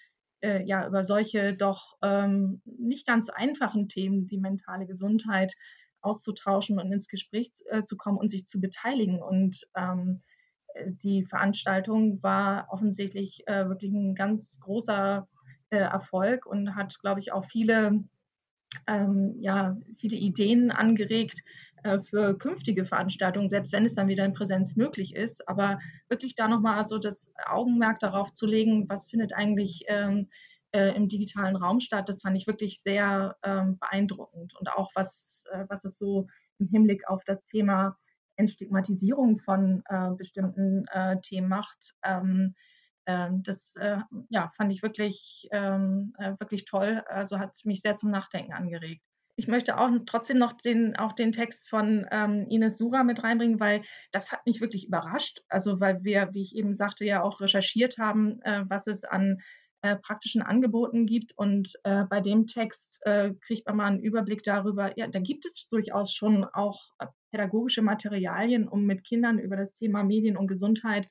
äh, 0.42 0.64
ja, 0.64 0.86
über 0.86 1.04
solche 1.04 1.54
doch 1.54 1.96
ähm, 2.02 2.62
nicht 2.64 3.06
ganz 3.06 3.28
einfachen 3.28 3.88
Themen, 3.88 4.26
die 4.26 4.38
mentale 4.38 4.86
Gesundheit, 4.86 5.54
auszutauschen 6.00 6.78
und 6.78 6.92
ins 6.92 7.08
Gespräch 7.08 7.50
äh, 7.66 7.82
zu 7.82 7.96
kommen 7.96 8.18
und 8.18 8.30
sich 8.30 8.46
zu 8.46 8.60
beteiligen. 8.60 9.22
Und 9.22 9.66
ähm, 9.74 10.22
die 10.86 11.24
Veranstaltung 11.24 12.22
war 12.22 12.66
offensichtlich 12.70 13.46
äh, 13.46 13.68
wirklich 13.68 13.92
ein 13.92 14.14
ganz 14.14 14.58
großer 14.60 15.28
äh, 15.70 15.78
Erfolg 15.78 16.46
und 16.46 16.74
hat, 16.74 16.98
glaube 17.00 17.20
ich, 17.20 17.32
auch 17.32 17.44
viele, 17.44 18.04
ähm, 18.86 19.36
ja, 19.40 19.76
viele 19.96 20.16
Ideen 20.16 20.70
angeregt 20.70 21.40
äh, 21.84 21.98
für 21.98 22.36
künftige 22.38 22.84
Veranstaltungen, 22.84 23.48
selbst 23.48 23.72
wenn 23.72 23.86
es 23.86 23.94
dann 23.94 24.08
wieder 24.08 24.24
in 24.24 24.32
Präsenz 24.32 24.76
möglich 24.76 25.14
ist. 25.14 25.48
Aber 25.48 25.78
wirklich 26.08 26.34
da 26.34 26.48
nochmal 26.48 26.86
so 26.86 26.98
das 26.98 27.32
Augenmerk 27.46 28.00
darauf 28.00 28.32
zu 28.32 28.46
legen, 28.46 28.88
was 28.88 29.08
findet 29.08 29.32
eigentlich 29.32 29.84
ähm, 29.88 30.28
äh, 30.72 30.94
im 30.96 31.08
digitalen 31.08 31.54
Raum 31.56 31.80
statt, 31.80 32.08
das 32.08 32.22
fand 32.22 32.36
ich 32.36 32.48
wirklich 32.48 32.82
sehr 32.82 33.36
ähm, 33.44 33.78
beeindruckend. 33.78 34.54
Und 34.58 34.72
auch 34.72 34.90
was, 34.94 35.44
äh, 35.52 35.64
was 35.68 35.84
es 35.84 35.96
so 35.96 36.26
im 36.58 36.68
Hinblick 36.68 37.08
auf 37.08 37.22
das 37.24 37.44
Thema 37.44 37.96
Entstigmatisierung 38.36 39.38
von 39.38 39.82
äh, 39.88 40.10
bestimmten 40.16 40.86
äh, 40.92 41.20
Themen 41.20 41.48
macht. 41.48 41.94
Ähm, 42.02 42.54
ähm, 43.06 43.42
das 43.42 43.76
äh, 43.76 43.98
ja, 44.30 44.50
fand 44.56 44.72
ich 44.72 44.82
wirklich, 44.82 45.48
ähm, 45.52 46.14
äh, 46.18 46.32
wirklich 46.38 46.64
toll. 46.64 47.02
Also 47.06 47.38
hat 47.38 47.56
mich 47.64 47.82
sehr 47.82 47.96
zum 47.96 48.10
Nachdenken 48.10 48.52
angeregt. 48.52 49.02
Ich 49.36 49.48
möchte 49.48 49.78
auch 49.78 49.90
trotzdem 50.06 50.38
noch 50.38 50.52
den, 50.52 50.96
auch 50.96 51.12
den 51.12 51.32
Text 51.32 51.68
von 51.68 52.06
ähm, 52.12 52.46
Ines 52.48 52.78
Sura 52.78 53.02
mit 53.02 53.24
reinbringen, 53.24 53.58
weil 53.58 53.82
das 54.12 54.30
hat 54.30 54.46
mich 54.46 54.60
wirklich 54.60 54.86
überrascht. 54.86 55.40
Also 55.48 55.80
weil 55.80 56.04
wir, 56.04 56.30
wie 56.32 56.42
ich 56.42 56.54
eben 56.54 56.74
sagte, 56.74 57.04
ja 57.04 57.22
auch 57.22 57.40
recherchiert 57.40 57.98
haben, 57.98 58.40
äh, 58.42 58.62
was 58.68 58.86
es 58.86 59.04
an 59.04 59.38
äh, 59.82 59.96
praktischen 59.96 60.40
Angeboten 60.40 61.04
gibt. 61.04 61.36
Und 61.36 61.74
äh, 61.82 62.04
bei 62.04 62.20
dem 62.20 62.46
Text 62.46 63.00
äh, 63.02 63.34
kriegt 63.40 63.66
man 63.66 63.76
mal 63.76 63.86
einen 63.86 64.00
Überblick 64.00 64.42
darüber, 64.44 64.96
ja, 64.96 65.08
da 65.08 65.18
gibt 65.18 65.44
es 65.46 65.66
durchaus 65.68 66.14
schon 66.14 66.44
auch 66.44 66.92
pädagogische 67.34 67.82
Materialien, 67.82 68.68
um 68.68 68.84
mit 68.84 69.02
Kindern 69.02 69.40
über 69.40 69.56
das 69.56 69.74
Thema 69.74 70.04
Medien 70.04 70.36
und 70.36 70.46
Gesundheit 70.46 71.10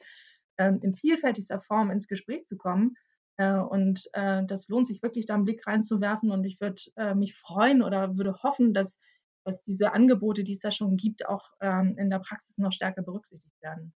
ähm, 0.58 0.80
in 0.82 0.96
vielfältigster 0.96 1.60
Form 1.60 1.92
ins 1.92 2.08
Gespräch 2.08 2.46
zu 2.46 2.56
kommen. 2.56 2.96
Äh, 3.36 3.56
und 3.56 4.10
äh, 4.14 4.46
das 4.46 4.70
lohnt 4.70 4.88
sich 4.88 5.04
wirklich, 5.04 5.26
da 5.26 5.34
einen 5.34 5.44
Blick 5.44 5.68
reinzuwerfen. 5.68 6.32
Und 6.32 6.46
ich 6.46 6.62
würde 6.62 6.82
äh, 6.96 7.14
mich 7.14 7.36
freuen 7.36 7.84
oder 7.84 8.16
würde 8.16 8.42
hoffen, 8.42 8.74
dass, 8.74 9.02
dass 9.44 9.62
diese 9.62 9.92
Angebote, 9.92 10.46
die 10.46 10.54
es 10.54 10.62
da 10.62 10.72
schon 10.72 10.96
gibt, 10.96 11.28
auch 11.28 11.52
ähm, 11.60 11.98
in 11.98 12.10
der 12.10 12.20
Praxis 12.20 12.58
noch 12.58 12.72
stärker 12.72 13.02
berücksichtigt 13.02 13.62
werden. 13.62 13.94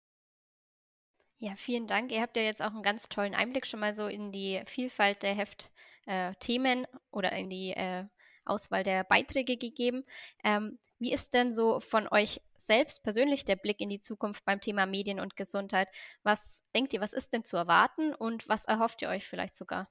Ja, 1.38 1.54
vielen 1.54 1.87
Dank. 1.87 2.11
Ihr 2.11 2.23
habt 2.23 2.37
ja 2.37 2.42
jetzt 2.42 2.62
auch 2.62 2.75
einen 2.75 2.83
ganz 2.83 3.09
tollen 3.09 3.37
Einblick 3.37 3.66
schon 3.66 3.78
mal 3.78 3.95
so 3.95 4.09
in 4.09 4.33
die 4.33 4.62
Vielfalt 4.66 5.23
der 5.23 5.37
Heftthemen 5.37 6.88
oder 7.12 7.30
in 7.33 7.50
die 7.50 7.73
Auswahl 8.47 8.85
der 8.85 9.05
Beiträge 9.05 9.57
gegeben. 9.57 10.05
Ähm, 10.45 10.79
wie 10.99 11.12
ist 11.12 11.35
denn 11.35 11.53
so 11.53 11.81
von 11.81 12.09
euch 12.09 12.41
selbst 12.57 13.05
persönlich 13.05 13.45
der 13.45 13.57
Blick 13.57 13.81
in 13.81 13.88
die 13.88 14.00
Zukunft 14.00 14.45
beim 14.45 14.61
Thema 14.61 14.87
Medien 14.87 15.21
und 15.21 15.37
Gesundheit? 15.37 15.88
Was 16.23 16.65
denkt 16.75 16.93
ihr, 16.93 17.00
was 17.00 17.12
ist 17.12 17.33
denn 17.33 17.45
zu 17.45 17.57
erwarten 17.57 18.15
und 18.15 18.49
was 18.49 18.65
erhofft 18.65 19.03
ihr 19.03 19.09
euch 19.09 19.26
vielleicht 19.26 19.55
sogar? 19.55 19.88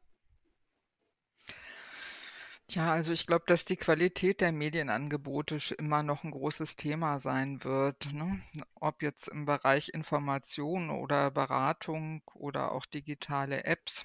Ja, 2.70 2.92
also 2.92 3.14
ich 3.14 3.28
glaube, 3.28 3.46
dass 3.48 3.64
die 3.66 3.78
Qualität 3.78 4.42
der 4.42 4.52
Medienangebote 4.52 5.60
immer 5.78 6.02
noch 6.02 6.24
ein 6.24 6.32
großes 6.32 6.76
Thema 6.76 7.20
sein 7.20 7.64
wird. 7.64 8.12
Ne? 8.12 8.42
Ob 8.76 9.04
jetzt 9.04 9.28
im 9.28 9.46
Bereich 9.46 9.90
Information 9.90 10.90
oder 10.90 11.30
Beratung 11.30 12.24
oder 12.34 12.72
auch 12.72 12.86
digitale 12.88 13.66
Apps. 13.66 14.04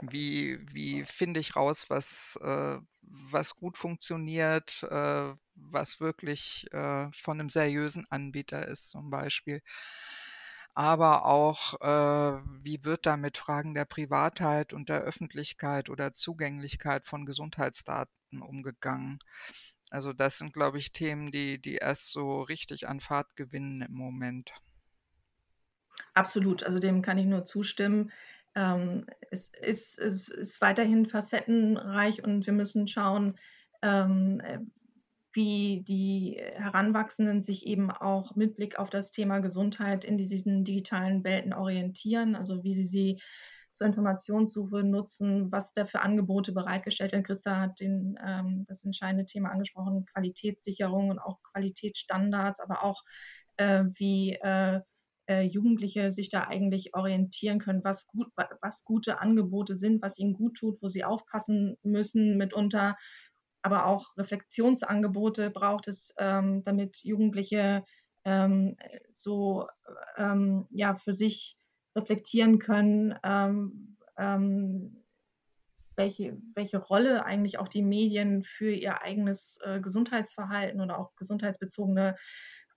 Wie, 0.00 0.58
wie 0.72 1.04
finde 1.04 1.40
ich 1.40 1.56
raus, 1.56 1.90
was, 1.90 2.38
äh, 2.42 2.78
was 3.06 3.54
gut 3.54 3.76
funktioniert, 3.76 4.82
äh, 4.84 5.34
was 5.54 6.00
wirklich 6.00 6.66
äh, 6.72 7.10
von 7.12 7.40
einem 7.40 7.50
seriösen 7.50 8.06
Anbieter 8.10 8.66
ist 8.66 8.90
zum 8.90 9.10
Beispiel. 9.10 9.62
Aber 10.74 11.24
auch, 11.24 11.80
äh, 11.80 12.42
wie 12.62 12.84
wird 12.84 13.06
da 13.06 13.16
mit 13.16 13.38
Fragen 13.38 13.74
der 13.74 13.86
Privatheit 13.86 14.72
und 14.72 14.88
der 14.88 15.00
Öffentlichkeit 15.00 15.88
oder 15.88 16.12
Zugänglichkeit 16.12 17.04
von 17.04 17.24
Gesundheitsdaten 17.26 18.42
umgegangen? 18.42 19.18
Also 19.90 20.12
das 20.12 20.38
sind, 20.38 20.52
glaube 20.52 20.78
ich, 20.78 20.92
Themen, 20.92 21.30
die, 21.32 21.60
die 21.60 21.76
erst 21.76 22.10
so 22.10 22.42
richtig 22.42 22.88
an 22.88 23.00
Fahrt 23.00 23.36
gewinnen 23.36 23.82
im 23.82 23.94
Moment. 23.94 24.52
Absolut, 26.14 26.62
also 26.62 26.78
dem 26.78 27.02
kann 27.02 27.18
ich 27.18 27.26
nur 27.26 27.44
zustimmen. 27.44 28.10
Ähm, 28.56 29.06
es, 29.30 29.52
ist, 29.60 29.98
es 29.98 30.28
ist 30.28 30.60
weiterhin 30.60 31.06
facettenreich 31.06 32.24
und 32.24 32.46
wir 32.46 32.54
müssen 32.54 32.88
schauen, 32.88 33.38
ähm, 33.82 34.42
wie 35.32 35.84
die 35.86 36.40
Heranwachsenden 36.54 37.42
sich 37.42 37.66
eben 37.66 37.90
auch 37.90 38.34
mit 38.34 38.56
Blick 38.56 38.78
auf 38.78 38.88
das 38.88 39.12
Thema 39.12 39.40
Gesundheit 39.40 40.04
in 40.04 40.16
diesen 40.16 40.64
digitalen 40.64 41.22
Welten 41.22 41.52
orientieren, 41.52 42.34
also 42.34 42.64
wie 42.64 42.72
sie 42.72 42.84
sie 42.84 43.20
zur 43.72 43.86
Informationssuche 43.86 44.82
nutzen, 44.82 45.52
was 45.52 45.74
da 45.74 45.84
für 45.84 46.00
Angebote 46.00 46.52
bereitgestellt 46.52 47.12
werden. 47.12 47.24
Christa 47.24 47.60
hat 47.60 47.78
den, 47.78 48.18
ähm, 48.26 48.64
das 48.66 48.86
entscheidende 48.86 49.26
Thema 49.26 49.50
angesprochen, 49.50 50.06
Qualitätssicherung 50.06 51.10
und 51.10 51.18
auch 51.18 51.42
Qualitätsstandards, 51.52 52.58
aber 52.58 52.82
auch 52.82 53.04
äh, 53.58 53.84
wie 53.92 54.32
äh, 54.32 54.80
äh, 55.28 55.42
Jugendliche 55.42 56.12
sich 56.12 56.28
da 56.28 56.44
eigentlich 56.44 56.94
orientieren 56.94 57.58
können, 57.58 57.84
was, 57.84 58.06
gut, 58.06 58.28
was 58.60 58.84
gute 58.84 59.20
Angebote 59.20 59.76
sind, 59.76 60.02
was 60.02 60.18
ihnen 60.18 60.34
gut 60.34 60.56
tut, 60.56 60.80
wo 60.82 60.88
sie 60.88 61.04
aufpassen 61.04 61.76
müssen 61.82 62.36
mitunter. 62.36 62.96
Aber 63.62 63.86
auch 63.86 64.16
Reflexionsangebote 64.16 65.50
braucht 65.50 65.88
es, 65.88 66.14
ähm, 66.18 66.62
damit 66.62 66.98
Jugendliche 67.02 67.84
ähm, 68.24 68.76
so 69.10 69.66
ähm, 70.16 70.66
ja, 70.70 70.94
für 70.96 71.12
sich 71.12 71.56
reflektieren 71.96 72.58
können, 72.58 73.14
ähm, 73.24 73.96
ähm, 74.18 75.02
welche, 75.96 76.36
welche 76.54 76.78
Rolle 76.78 77.24
eigentlich 77.24 77.58
auch 77.58 77.68
die 77.68 77.82
Medien 77.82 78.42
für 78.42 78.70
ihr 78.70 79.02
eigenes 79.02 79.58
äh, 79.64 79.80
Gesundheitsverhalten 79.80 80.80
oder 80.80 80.98
auch 80.98 81.16
gesundheitsbezogene 81.16 82.16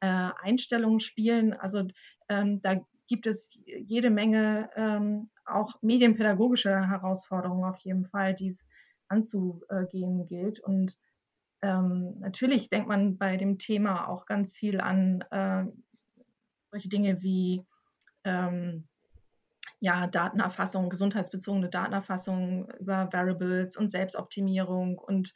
äh, 0.01 0.29
Einstellungen 0.41 0.99
spielen. 0.99 1.53
Also 1.53 1.87
ähm, 2.29 2.61
da 2.61 2.79
gibt 3.07 3.27
es 3.27 3.57
jede 3.65 4.09
Menge 4.09 4.69
ähm, 4.75 5.29
auch 5.45 5.81
medienpädagogische 5.81 6.87
Herausforderungen 6.87 7.65
auf 7.65 7.79
jeden 7.79 8.05
Fall, 8.05 8.35
die 8.35 8.47
es 8.47 8.59
anzugehen 9.07 10.27
gilt. 10.27 10.59
Und 10.59 10.95
ähm, 11.61 12.19
natürlich 12.19 12.69
denkt 12.69 12.87
man 12.87 13.17
bei 13.17 13.35
dem 13.35 13.57
Thema 13.57 14.07
auch 14.07 14.25
ganz 14.25 14.55
viel 14.55 14.79
an 14.79 15.21
äh, 15.31 15.65
solche 16.71 16.89
Dinge 16.89 17.21
wie 17.21 17.65
ähm, 18.23 18.87
ja, 19.79 20.07
Datenerfassung, 20.07 20.89
gesundheitsbezogene 20.89 21.69
Datenerfassung 21.69 22.69
über 22.79 23.11
Variables 23.11 23.77
und 23.77 23.89
Selbstoptimierung 23.89 24.97
und 24.97 25.33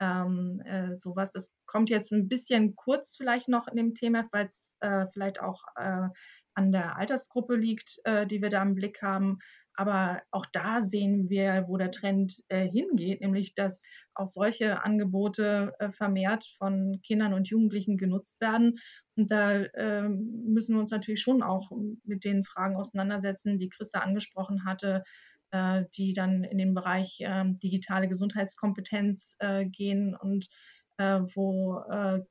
ähm, 0.00 0.60
äh, 0.64 0.94
sowas. 0.94 1.32
Das 1.32 1.50
kommt 1.66 1.90
jetzt 1.90 2.12
ein 2.12 2.28
bisschen 2.28 2.76
kurz 2.76 3.16
vielleicht 3.16 3.48
noch 3.48 3.68
in 3.68 3.76
dem 3.76 3.94
Thema, 3.94 4.26
weil 4.32 4.46
es 4.46 4.74
äh, 4.80 5.06
vielleicht 5.12 5.40
auch 5.40 5.62
äh, 5.76 6.08
an 6.54 6.72
der 6.72 6.96
Altersgruppe 6.96 7.54
liegt, 7.54 8.00
äh, 8.04 8.26
die 8.26 8.40
wir 8.42 8.50
da 8.50 8.62
im 8.62 8.74
Blick 8.74 9.02
haben. 9.02 9.38
Aber 9.78 10.22
auch 10.30 10.46
da 10.52 10.80
sehen 10.80 11.28
wir, 11.28 11.66
wo 11.68 11.76
der 11.76 11.90
Trend 11.90 12.42
äh, 12.48 12.66
hingeht, 12.66 13.20
nämlich 13.20 13.54
dass 13.54 13.84
auch 14.14 14.26
solche 14.26 14.82
Angebote 14.82 15.74
äh, 15.78 15.90
vermehrt 15.90 16.46
von 16.56 17.02
Kindern 17.02 17.34
und 17.34 17.48
Jugendlichen 17.48 17.98
genutzt 17.98 18.40
werden. 18.40 18.78
Und 19.16 19.30
da 19.30 19.64
müssen 19.74 20.74
wir 20.74 20.80
uns 20.80 20.90
natürlich 20.90 21.22
schon 21.22 21.42
auch 21.42 21.72
mit 22.04 22.22
den 22.24 22.44
Fragen 22.44 22.76
auseinandersetzen, 22.76 23.56
die 23.56 23.70
Christa 23.70 24.00
angesprochen 24.00 24.66
hatte, 24.66 25.04
äh, 25.56 25.86
die 25.96 26.12
dann 26.12 26.44
in 26.44 26.58
den 26.58 26.74
Bereich 26.74 27.18
ähm, 27.20 27.58
digitale 27.58 28.08
Gesundheitskompetenz 28.08 29.36
äh, 29.38 29.64
gehen 29.64 30.14
und 30.14 30.48
äh, 30.98 31.20
wo 31.34 31.82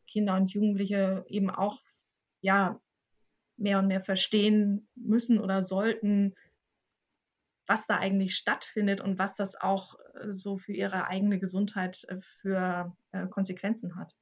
Kinder 0.08 0.36
und 0.36 0.52
Jugendliche 0.52 1.26
eben 1.28 1.50
auch 1.50 1.80
ja 2.42 2.80
mehr 3.58 3.80
und 3.80 3.88
mehr 3.88 4.02
verstehen 4.02 4.88
müssen 4.96 5.40
oder 5.40 5.62
sollten, 5.62 6.34
was 7.68 7.88
da 7.88 7.98
eigentlich 7.98 8.36
stattfindet 8.36 9.02
und 9.02 9.18
was 9.20 9.36
das 9.36 9.56
auch 9.56 9.96
so 10.32 10.58
für 10.58 10.74
ihre 10.74 11.08
eigene 11.08 11.40
Gesundheit 11.40 12.08
für 12.42 12.96
Konsequenzen 13.30 13.96
hat. 13.96 14.16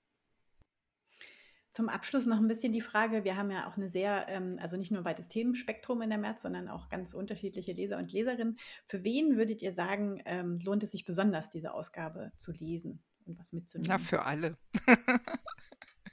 Zum 1.73 1.89
Abschluss 1.89 2.27
noch 2.27 2.37
ein 2.37 2.47
bisschen 2.47 2.71
die 2.71 2.81
Frage, 2.81 3.23
wir 3.23 3.35
haben 3.35 3.49
ja 3.49 3.67
auch 3.67 3.77
eine 3.77 3.89
sehr, 3.89 4.27
ähm, 4.29 4.57
also 4.61 4.77
nicht 4.77 4.91
nur 4.91 5.01
ein 5.01 5.05
weites 5.05 5.27
Themenspektrum 5.27 6.03
in 6.03 6.09
der 6.09 6.19
März, 6.19 6.43
sondern 6.43 6.67
auch 6.67 6.87
ganz 6.87 7.15
unterschiedliche 7.15 7.73
Leser 7.73 7.97
und 7.97 8.11
Leserinnen. 8.11 8.57
Für 8.85 9.03
wen 9.03 9.37
würdet 9.37 9.63
ihr 9.63 9.73
sagen, 9.73 10.21
ähm, 10.25 10.55
lohnt 10.63 10.83
es 10.83 10.91
sich 10.91 11.03
besonders, 11.03 11.49
diese 11.49 11.73
Ausgabe 11.73 12.31
zu 12.37 12.51
lesen 12.51 13.01
und 13.25 13.39
was 13.39 13.53
mitzunehmen? 13.53 13.89
Ja, 13.89 13.97
für 13.97 14.23
alle. 14.23 14.57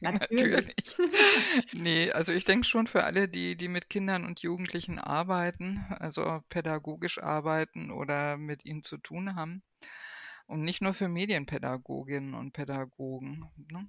Natürlich. 0.01 0.75
Nee, 1.75 2.11
also 2.13 2.33
ich 2.33 2.45
denke 2.45 2.67
schon 2.67 2.87
für 2.87 3.05
alle, 3.05 3.29
die, 3.29 3.57
die 3.57 3.69
mit 3.69 3.91
Kindern 3.91 4.25
und 4.25 4.41
Jugendlichen 4.41 4.99
arbeiten, 4.99 5.85
also 5.91 6.41
pädagogisch 6.49 7.19
arbeiten 7.23 7.91
oder 7.91 8.37
mit 8.37 8.65
ihnen 8.65 8.83
zu 8.83 8.97
tun 8.97 9.35
haben. 9.35 9.63
Und 10.47 10.63
nicht 10.63 10.81
nur 10.81 10.95
für 10.95 11.09
Medienpädagoginnen 11.09 12.35
und 12.35 12.53
Pädagogen. 12.53 13.51
Ne? 13.71 13.89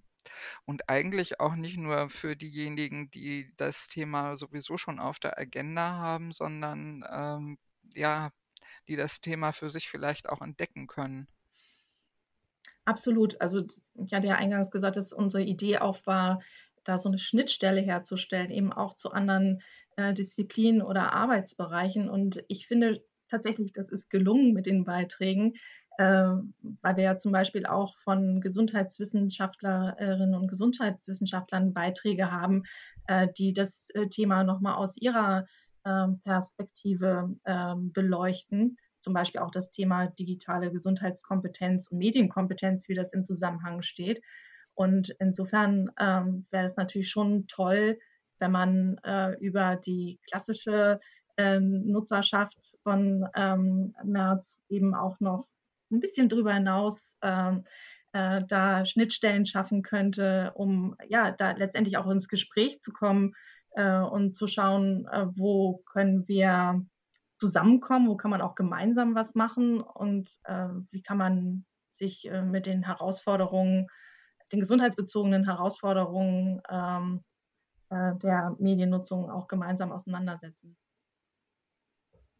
Und 0.66 0.90
eigentlich 0.90 1.40
auch 1.40 1.56
nicht 1.56 1.78
nur 1.78 2.10
für 2.10 2.36
diejenigen, 2.36 3.10
die 3.12 3.52
das 3.58 3.88
Thema 3.88 4.38
sowieso 4.38 4.78
schon 4.78 5.00
auf 5.00 5.20
der 5.20 5.38
Agenda 5.38 5.92
haben, 5.92 6.32
sondern 6.32 7.04
ähm, 7.12 7.58
ja, 7.96 8.32
die 8.88 8.96
das 8.96 9.22
Thema 9.22 9.52
für 9.52 9.70
sich 9.70 9.90
vielleicht 9.90 10.30
auch 10.30 10.42
entdecken 10.42 10.88
können. 10.88 11.28
Absolut. 12.86 13.40
Also 13.40 13.64
ja 13.96 14.20
eingangs 14.36 14.72
gesagt, 14.72 14.96
dass 14.96 15.14
unsere 15.14 15.44
Idee 15.44 15.78
auch 15.78 16.00
war, 16.06 16.42
da 16.84 16.98
so 16.98 17.10
eine 17.10 17.20
Schnittstelle 17.20 17.82
herzustellen, 17.82 18.50
eben 18.52 18.74
auch 18.74 18.96
zu 18.96 19.12
anderen 19.12 19.62
äh, 19.98 20.14
Disziplinen 20.14 20.82
oder 20.82 21.14
Arbeitsbereichen. 21.14 22.10
Und 22.10 22.44
ich 22.48 22.68
finde 22.68 23.04
tatsächlich, 23.28 23.72
das 23.72 23.90
ist 23.90 24.10
gelungen 24.10 24.54
mit 24.54 24.66
den 24.66 24.84
Beiträgen, 24.84 25.54
weil 25.98 26.96
wir 26.96 27.04
ja 27.04 27.18
zum 27.18 27.32
Beispiel 27.32 27.66
auch 27.66 27.98
von 27.98 28.42
Gesundheitswissenschaftlerinnen 28.42 30.36
und 30.36 30.48
Gesundheitswissenschaftlern 30.48 31.74
Beiträge 31.74 32.32
haben, 32.32 32.64
äh, 33.08 33.28
die 33.38 33.54
das 33.54 33.90
äh, 33.92 34.08
Thema 34.08 34.44
nochmal 34.44 34.76
aus 34.76 34.98
ihrer 34.98 35.46
ähm, 35.86 36.20
Perspektive 36.24 37.36
ähm, 37.46 37.92
beleuchten 37.92 38.78
zum 39.00 39.14
Beispiel 39.14 39.42
auch 39.42 39.50
das 39.50 39.72
Thema 39.72 40.08
digitale 40.08 40.72
Gesundheitskompetenz 40.72 41.88
und 41.88 41.98
Medienkompetenz, 41.98 42.88
wie 42.88 42.94
das 42.94 43.14
in 43.14 43.24
Zusammenhang 43.24 43.82
steht. 43.82 44.22
Und 44.76 45.10
insofern 45.20 45.92
ähm, 46.00 46.46
wäre 46.52 46.66
es 46.66 46.78
natürlich 46.78 47.10
schon 47.10 47.48
toll, 47.48 47.98
wenn 48.38 48.52
man 48.52 49.00
äh, 49.04 49.32
über 49.40 49.76
die 49.76 50.20
klassische 50.30 51.00
Nutzerschaft 51.40 52.60
von 52.84 53.28
ähm, 53.36 53.96
März 54.04 54.60
eben 54.70 54.94
auch 54.94 55.20
noch 55.20 55.48
ein 55.92 56.00
bisschen 56.00 56.30
darüber 56.30 56.54
hinaus 56.54 57.16
ähm, 57.22 57.66
äh, 58.14 58.42
da 58.48 58.86
Schnittstellen 58.86 59.46
schaffen 59.46 59.82
könnte, 59.82 60.52
um 60.56 60.96
ja 61.08 61.32
da 61.32 61.52
letztendlich 61.52 61.98
auch 61.98 62.10
ins 62.10 62.28
Gespräch 62.28 62.82
zu 62.82 62.92
kommen 62.92 63.34
äh, 63.72 64.00
und 64.00 64.36
zu 64.36 64.48
schauen, 64.48 65.08
äh, 65.08 65.28
wo 65.36 65.84
können 65.86 66.28
wir 66.28 66.86
zusammenkommen, 67.40 68.08
wo 68.08 68.18
kann 68.18 68.32
man 68.32 68.42
auch 68.42 68.56
gemeinsam 68.56 69.16
was 69.16 69.34
machen 69.36 69.82
und 69.82 70.30
äh, 70.44 70.68
wie 70.92 71.02
kann 71.02 71.18
man 71.18 71.66
sich 71.98 72.30
äh, 72.30 72.42
mit 72.42 72.66
den 72.66 72.84
Herausforderungen, 72.84 73.88
den 74.52 74.60
gesundheitsbezogenen 74.60 75.46
Herausforderungen 75.46 76.62
ähm, 76.70 77.24
äh, 77.90 78.16
der 78.18 78.56
Mediennutzung 78.60 79.30
auch 79.30 79.48
gemeinsam 79.48 79.92
auseinandersetzen. 79.92 80.78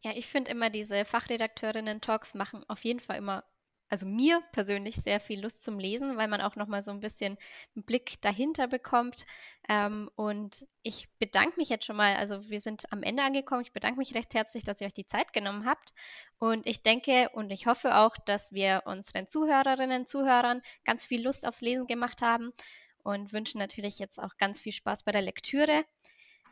Ja, 0.04 0.12
ich 0.14 0.26
finde 0.26 0.50
immer, 0.50 0.70
diese 0.70 1.04
Fachredakteurinnen-Talks 1.04 2.34
machen 2.34 2.64
auf 2.68 2.84
jeden 2.84 3.00
Fall 3.00 3.18
immer 3.18 3.44
also 3.92 4.06
mir 4.06 4.42
persönlich 4.52 4.96
sehr 4.96 5.20
viel 5.20 5.42
Lust 5.42 5.62
zum 5.62 5.78
Lesen, 5.78 6.16
weil 6.16 6.26
man 6.26 6.40
auch 6.40 6.56
nochmal 6.56 6.82
so 6.82 6.90
ein 6.90 7.00
bisschen 7.00 7.36
einen 7.76 7.84
Blick 7.84 8.22
dahinter 8.22 8.66
bekommt. 8.66 9.26
Ähm, 9.68 10.10
und 10.16 10.66
ich 10.82 11.10
bedanke 11.18 11.58
mich 11.58 11.68
jetzt 11.68 11.84
schon 11.84 11.96
mal, 11.96 12.16
also 12.16 12.48
wir 12.48 12.62
sind 12.62 12.90
am 12.90 13.02
Ende 13.02 13.22
angekommen. 13.22 13.60
Ich 13.60 13.74
bedanke 13.74 13.98
mich 13.98 14.14
recht 14.14 14.32
herzlich, 14.32 14.64
dass 14.64 14.80
ihr 14.80 14.86
euch 14.86 14.94
die 14.94 15.04
Zeit 15.04 15.34
genommen 15.34 15.66
habt. 15.66 15.92
Und 16.38 16.66
ich 16.66 16.82
denke 16.82 17.28
und 17.34 17.50
ich 17.50 17.66
hoffe 17.66 17.98
auch, 17.98 18.16
dass 18.24 18.54
wir 18.54 18.84
unseren 18.86 19.26
Zuhörerinnen, 19.26 20.06
Zuhörern 20.06 20.62
ganz 20.84 21.04
viel 21.04 21.22
Lust 21.22 21.46
aufs 21.46 21.60
Lesen 21.60 21.86
gemacht 21.86 22.22
haben 22.22 22.54
und 23.02 23.34
wünschen 23.34 23.58
natürlich 23.58 23.98
jetzt 23.98 24.18
auch 24.18 24.38
ganz 24.38 24.58
viel 24.58 24.72
Spaß 24.72 25.02
bei 25.02 25.12
der 25.12 25.20
Lektüre. 25.20 25.84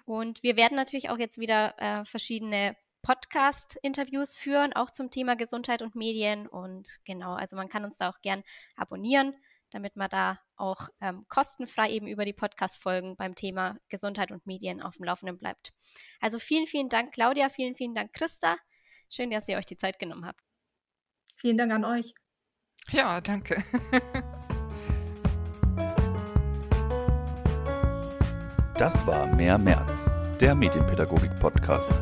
Und 0.04 0.42
wir 0.42 0.58
werden 0.58 0.76
natürlich 0.76 1.08
auch 1.08 1.18
jetzt 1.18 1.38
wieder 1.38 1.74
äh, 1.78 2.04
verschiedene 2.04 2.76
Podcast-Interviews 3.02 4.34
führen, 4.34 4.72
auch 4.72 4.90
zum 4.90 5.10
Thema 5.10 5.36
Gesundheit 5.36 5.82
und 5.82 5.94
Medien. 5.94 6.46
Und 6.46 6.98
genau, 7.04 7.34
also 7.34 7.56
man 7.56 7.68
kann 7.68 7.84
uns 7.84 7.96
da 7.96 8.08
auch 8.10 8.20
gern 8.22 8.42
abonnieren, 8.76 9.34
damit 9.70 9.96
man 9.96 10.10
da 10.10 10.40
auch 10.56 10.88
ähm, 11.00 11.24
kostenfrei 11.28 11.90
eben 11.90 12.06
über 12.06 12.24
die 12.24 12.32
Podcast-Folgen 12.32 13.16
beim 13.16 13.34
Thema 13.34 13.78
Gesundheit 13.88 14.30
und 14.30 14.46
Medien 14.46 14.82
auf 14.82 14.96
dem 14.96 15.04
Laufenden 15.04 15.38
bleibt. 15.38 15.72
Also 16.20 16.38
vielen, 16.38 16.66
vielen 16.66 16.88
Dank, 16.88 17.12
Claudia, 17.12 17.48
vielen, 17.48 17.74
vielen 17.74 17.94
Dank, 17.94 18.12
Christa. 18.12 18.56
Schön, 19.08 19.30
dass 19.30 19.48
ihr 19.48 19.56
euch 19.56 19.66
die 19.66 19.78
Zeit 19.78 19.98
genommen 19.98 20.26
habt. 20.26 20.40
Vielen 21.36 21.56
Dank 21.56 21.72
an 21.72 21.84
euch. 21.84 22.14
Ja, 22.90 23.20
danke. 23.20 23.64
Das 28.80 29.06
war 29.06 29.26
Mehr 29.36 29.58
März, 29.58 30.10
der 30.40 30.54
Medienpädagogik-Podcast. 30.54 31.92